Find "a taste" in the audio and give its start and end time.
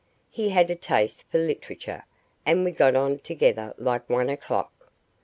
0.71-1.25